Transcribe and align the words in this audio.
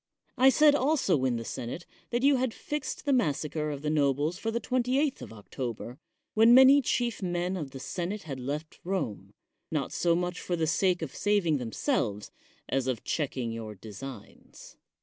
I 0.35 0.49
said 0.49 0.73
also 0.73 1.25
in 1.25 1.35
the 1.35 1.45
senate 1.45 1.85
that 2.09 2.23
you 2.23 2.37
had 2.37 2.55
fixed 2.55 3.05
the 3.05 3.13
massacre 3.13 3.69
of 3.69 3.83
the 3.83 3.91
nobles 3.91 4.39
for 4.39 4.49
the 4.49 4.59
28th 4.59 5.21
of 5.21 5.31
October 5.31 5.99
when 6.33 6.55
many 6.55 6.81
chief 6.81 7.21
men 7.21 7.55
of 7.55 7.69
the 7.69 7.79
senate 7.79 8.23
had 8.23 8.39
left 8.39 8.79
Rome, 8.83 9.35
not 9.69 9.91
so 9.91 10.15
much 10.15 10.39
for 10.39 10.55
the 10.55 10.65
sake 10.65 11.03
of 11.03 11.13
saving 11.15 11.59
themselves 11.59 12.31
as 12.67 12.87
of 12.87 13.03
checking 13.03 13.51
your 13.51 13.75
designs. 13.75 14.75